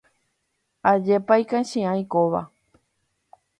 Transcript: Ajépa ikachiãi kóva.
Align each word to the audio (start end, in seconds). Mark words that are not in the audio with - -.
Ajépa 0.91 1.33
ikachiãi 1.43 2.01
kóva. 2.11 2.41